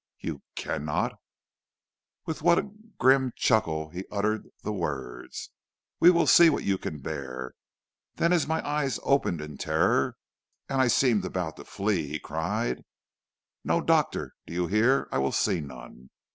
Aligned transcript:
"'You 0.17 0.41
cannot?' 0.55 1.13
With 2.25 2.41
what 2.41 2.57
a 2.57 2.71
grim 2.97 3.33
chuckle 3.35 3.89
he 3.91 4.03
uttered 4.11 4.47
the 4.63 4.73
words. 4.73 5.51
'We 5.99 6.09
will 6.09 6.25
see 6.25 6.49
what 6.49 6.63
you 6.63 6.79
can 6.79 7.01
bear.' 7.01 7.53
Then 8.15 8.33
as 8.33 8.47
my 8.47 8.67
eyes 8.67 8.99
opened 9.03 9.41
in 9.41 9.59
terror, 9.59 10.15
and 10.67 10.81
I 10.81 10.87
seemed 10.87 11.23
about 11.23 11.55
to 11.57 11.65
flee, 11.65 12.07
he 12.07 12.17
cried, 12.19 12.83
'No 13.63 13.79
doctor, 13.79 14.33
do 14.47 14.55
you 14.55 14.65
hear? 14.65 15.07
I 15.11 15.19
will 15.19 15.31
see 15.31 15.61
none. 15.61 16.09